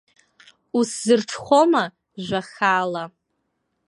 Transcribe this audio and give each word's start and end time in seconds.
Усзырҽхәома 0.77 1.83
жәа 2.25 2.41
хаала. 2.51 3.03